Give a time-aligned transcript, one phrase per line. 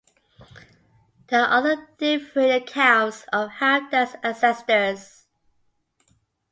[1.27, 5.27] There are other differing accounts of Halfdan's ancestors.